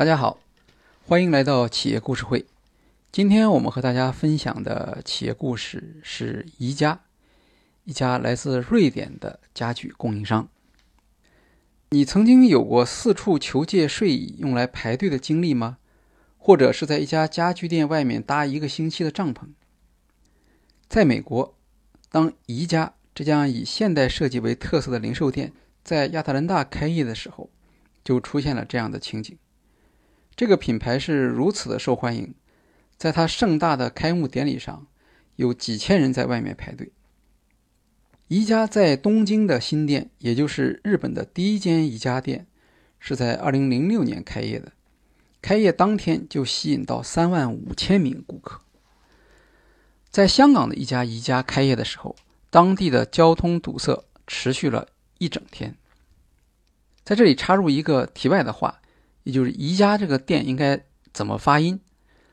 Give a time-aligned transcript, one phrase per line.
[0.00, 0.40] 大家好，
[1.06, 2.46] 欢迎来到企业故事会。
[3.12, 7.02] 今天我们和大家分享的企业故事是宜家，
[7.84, 10.48] 一家来自瑞典的家具供应商。
[11.90, 15.76] 你曾经有过四处求借睡椅用来排队的经历吗？
[16.38, 19.48] 或者是在一家家具店外面搭一个星期的帐篷？
[20.88, 21.54] 在美国，
[22.10, 25.52] 当宜家这家以现代设计为特色的零售店
[25.84, 27.50] 在亚特兰大开业的时候，
[28.02, 29.36] 就出现了这样的情景。
[30.40, 32.34] 这个品牌是如此的受欢迎，
[32.96, 34.86] 在它盛大的开幕典礼上，
[35.36, 36.92] 有几千人在外面排队。
[38.28, 42.46] 宜家在东京的新店，也就是日本的第一间宜家店，
[42.98, 44.72] 是在2006年开业的。
[45.42, 48.62] 开业当天就吸引到3万五千名顾客。
[50.08, 52.16] 在香港的一家宜家开业的时候，
[52.48, 55.74] 当地的交通堵塞持续了一整天。
[57.04, 58.80] 在这里插入一个题外的话。
[59.30, 60.80] 就是宜家这个店应该
[61.12, 61.80] 怎么发音？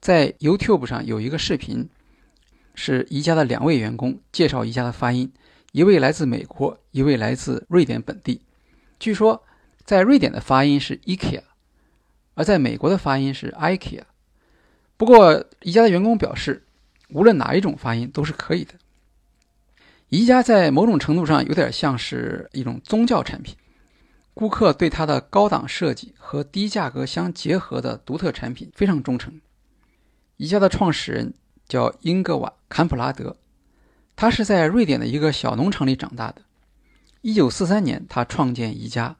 [0.00, 1.88] 在 YouTube 上有一个视频，
[2.74, 5.32] 是宜家的两位员工介绍宜家的发音，
[5.72, 8.42] 一位来自美国，一位来自瑞典本地。
[9.00, 9.44] 据说
[9.84, 11.42] 在瑞典的发音是 IKEA，
[12.34, 14.02] 而在美国的发音是 IKEA。
[14.96, 16.64] 不过宜家的员工表示，
[17.10, 18.74] 无论哪一种发音都是可以的。
[20.08, 23.56] 宜家在某种程度上有点像是一种宗教产品。
[24.38, 29.40] 顾客对它的高档设计和低价格相结合的独特产品非常忠诚。
[30.36, 31.34] 宜家的创始人
[31.66, 33.36] 叫英格瓦·坎普拉德，
[34.14, 36.42] 他是在瑞典的一个小农场里长大的。
[37.22, 39.16] 1943年，他创建宜家，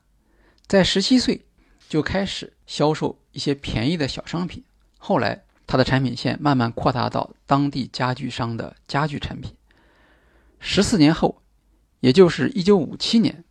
[0.69, 1.44] 在17岁
[1.88, 4.62] 就开始销售一些便宜的小商品。
[4.98, 9.53] 后来，他的产品线慢慢扩大到当地家具商的家具产品。
[10.62, 11.42] 14年后，
[11.98, 13.42] 也就是1957年，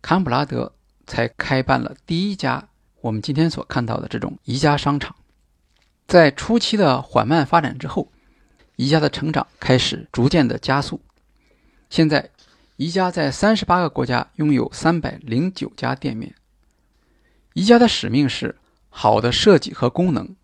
[0.00, 0.72] 坎普拉德。
[1.06, 2.68] 才开办了第一家
[3.00, 5.14] 我们今天所看到的这种宜家商场。
[6.06, 8.10] 在初期的缓慢发展之后，
[8.76, 11.00] 宜家的成长开始逐渐的加速。
[11.90, 12.30] 现在，
[12.76, 16.34] 宜家在三十八个国家拥有三百零九家店面。
[17.52, 18.56] 宜家的使命是
[18.90, 20.34] 好的设计和功能，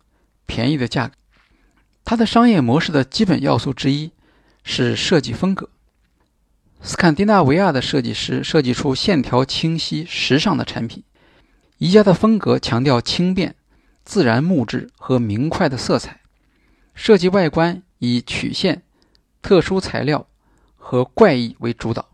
[0.45, 1.15] 便宜的价格。
[2.03, 4.11] 它的商业模式的基本要素之一
[4.63, 5.69] 是设计风格。
[6.83, 11.03] 斯堪的纳维亚的设计师设计出线条清晰、时尚的产品。
[11.77, 13.55] 宜家的风格强调轻便、
[14.03, 16.21] 自然木质和明快的色彩，
[16.95, 18.81] 设计外观以曲线、
[19.43, 20.27] 特殊材料
[20.75, 22.09] 和怪异为主导。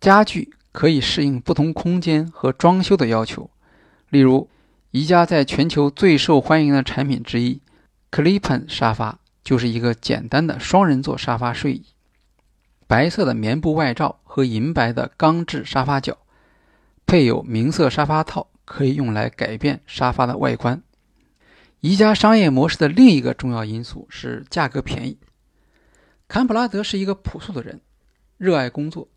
[0.00, 3.50] 家具可以适应不同空间和装修的要求。
[4.08, 4.48] 例如，
[4.90, 7.60] 宜家在全球最受欢迎的产品之一
[8.10, 11.84] ——Clippen 沙发，就是一个简单的双人座沙发睡椅。
[12.92, 16.18] 白色的棉布外罩和银白的钢制沙发脚，
[17.06, 20.82] 配有明色沙发套，可以用来改变沙发的外观。
[21.80, 25.16] 宜家商业模式的另一个重要因素是价格便宜。
[26.28, 27.80] 坎普拉德是一个朴素的人，
[28.36, 29.08] 热爱工作。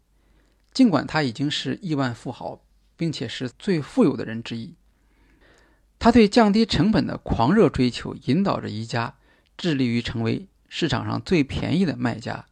[0.71, 2.61] 尽管他已经是亿万富豪，
[2.95, 4.73] 并且是最富有的人之一，
[5.99, 9.15] 他对降低成本的狂热追求引导着宜家
[9.57, 12.45] 致力于成为市场上最便宜的卖家。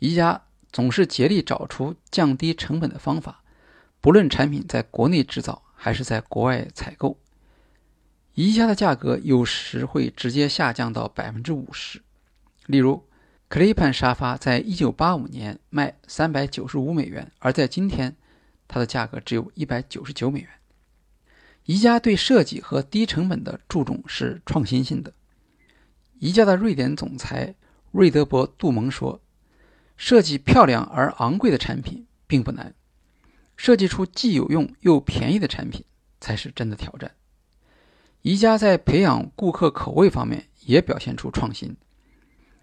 [0.00, 3.42] 宜家总是竭力找出降低成本的方法，
[4.00, 7.18] 不论产品在国内制造还是在国外采购，
[8.34, 12.00] 宜家的价格有时会直接下降到百分之五十。
[12.66, 13.02] 例如
[13.50, 18.14] ，Clippan 沙发在一九八五年卖三百九十五美元，而在今天，
[18.68, 20.48] 它的价格只有一百九十九美元。
[21.64, 25.12] 宜家对设计和低成本的注重是创新性的。
[26.20, 27.54] 宜家的瑞典总裁
[27.90, 29.20] 瑞德伯·杜蒙说。
[29.98, 32.72] 设计漂亮而昂贵的产品并不难，
[33.56, 35.84] 设计出既有用又便宜的产品
[36.20, 37.16] 才是真的挑战。
[38.22, 41.76] 宜家在培养顾客口味方面也表现出创新，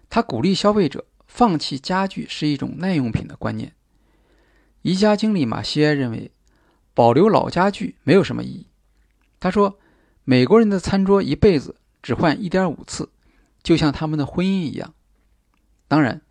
[0.08, 3.74] 他鼓励消费者放弃家具是一种耐用品的观念。
[4.80, 6.32] 宜家经理马歇认为，
[6.94, 8.66] 保留老家具没有什么意义。
[9.38, 9.78] 他说
[10.24, 13.10] ：“美国人的餐桌一辈子只换一点五次，
[13.62, 14.94] 就像他们的婚姻一样。”
[15.86, 16.22] 当然。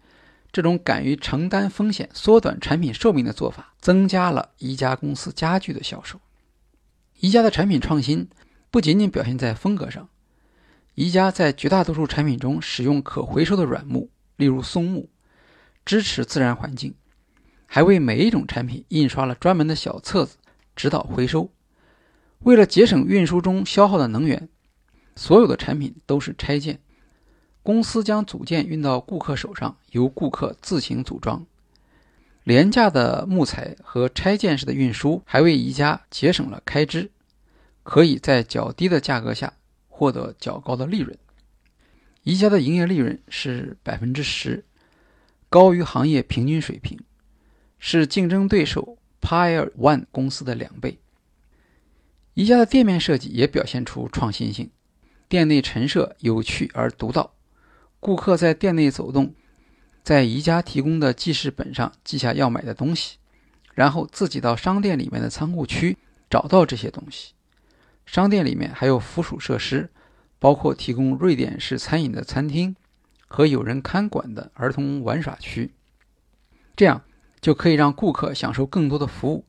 [0.56, 6.22] 这种敢于承担风险、缩短产品寿命的做法，增加了宜家公司家具的销售。
[7.20, 8.30] 宜家的产品创新
[8.72, 10.08] 不仅仅表现在风格上，
[10.94, 15.10] 宜家在绝大多数产品中使用可回收的软木，例如松木，
[15.84, 16.96] 支持自然环境，
[17.66, 20.38] 还为每一种产品印刷了专门的小册子，
[20.74, 21.52] 指导回收。
[22.40, 24.48] 为了节省运输中消耗的能源，
[25.18, 26.80] 所有的产品都是拆件。
[27.66, 31.44] 公司将组件运到顾客手上，由顾客自行组装。
[32.44, 37.10] 廉价的木材和拆件式的运输还为宜家节省了开支。
[37.82, 39.54] 可以在较低的价格下
[39.88, 41.18] 获得较高的利润。
[42.22, 44.64] 宜家的营业利润是百分之十，
[45.50, 47.00] 高于行业平均水平，
[47.80, 51.00] 是竞争对手 Pier One 公司的两倍。
[52.34, 54.72] 宜家的店面设计也表现出创新性，
[55.30, 57.35] 店内陈设有趣而独到，
[58.06, 59.34] 顾客在店内走动，
[60.04, 63.18] 在宜家提供的记事本上记下要买的东西，
[63.74, 65.98] 然后自己到商店里面的仓库区
[66.30, 67.34] 找到这些东西。
[68.06, 69.90] 商店里面还有附属设施，
[70.38, 72.76] 包括提供瑞典式餐饮的餐厅
[73.26, 75.74] 和有人看管的儿童玩耍区，
[76.76, 77.02] 这样
[77.42, 79.46] 就可以让顾客享受更多的服务。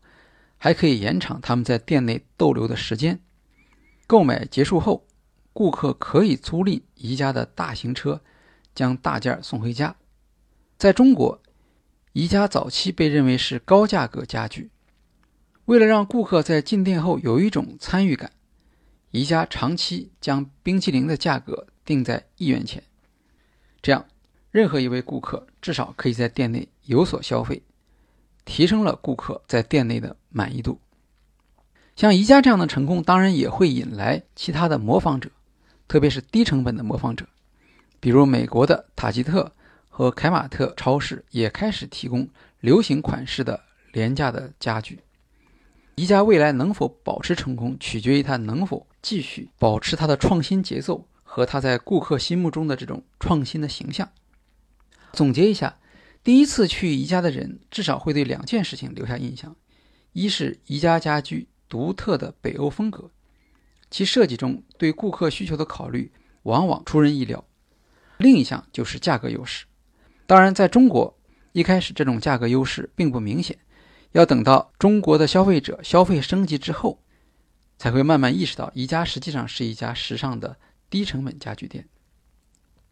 [0.56, 3.20] 还可以延长他们在店内逗留的时间。
[4.06, 5.06] 购买结束后，
[5.52, 8.22] 顾客可以租赁宜家的大型车，
[8.76, 9.96] 将大件送回家。
[10.78, 11.40] 在中国，
[12.12, 14.70] 宜家早期被认为是高价格家具。
[15.64, 18.30] 为了让顾客在进店后有一种参与感，
[19.10, 22.80] 宜家长期将冰淇淋的价格定在一元钱，
[23.82, 24.06] 这样
[24.52, 27.62] 任何一位顾客至少可以在店内有所消费。
[28.44, 30.78] 提升了顾客在店内的满意度。
[31.96, 35.30] 像宜家这样的成功，当然也会引来其他的模仿者，
[35.88, 37.26] 特别是低成本的模仿者，
[38.06, 39.50] 比如美国的塔吉特
[39.88, 42.28] 和凯马特超市也开始提供
[42.60, 43.60] 流行款式的
[43.92, 45.00] 廉价的家具。
[45.96, 54.08] 宜家未来能否保持成功，取决于它能否继续保持它的创新节奏和它在顾客心目中的这种创新的形象。
[55.12, 55.76] 总结一下。
[56.22, 59.56] 第一次去宜家的人，至少会对两件事情留下印象：
[60.12, 63.10] 一是宜家家居独特的北欧风格，
[63.90, 66.12] 其设计中对顾客需求的考虑
[66.44, 67.40] 往往出人意料；
[68.18, 69.66] 另一项就是价格优势。
[70.26, 71.18] 当然，在中国
[71.52, 73.58] 一开始这种价格优势并不明显，
[74.12, 77.02] 要等到中国的消费者消费升级之后，
[77.78, 80.56] 才会慢慢意识到宜家实际上是一家时尚的
[80.90, 81.88] 低成本家具店。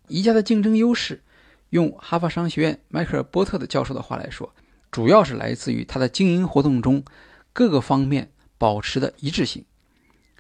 [0.09, 1.23] 宜家的竞争优势。
[1.70, 4.55] 用哈佛商学院迈克尔·波特的教授的话来说，
[4.93, 7.05] 主要是来自于它的经营活动中
[7.53, 9.65] 各个方面保持的一致性。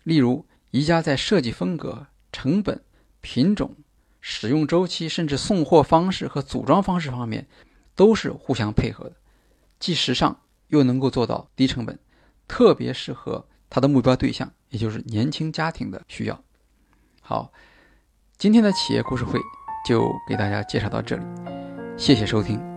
[0.04, 2.80] 例如，宜家在设计风格、成本、
[3.20, 3.74] 品种、
[4.26, 7.46] 使用周期，甚至送货方式和组装方式方面
[7.94, 9.16] 都是互相配合的，
[9.78, 11.98] 既时尚又能够做到低成本，
[12.48, 16.42] 特别适合他的目标对象，也就是年轻家庭的需要。
[17.20, 17.52] 好，
[18.38, 19.38] 今天的企业故事会。
[19.86, 21.22] 就给大家介绍到这里，
[21.98, 22.73] 谢谢收听。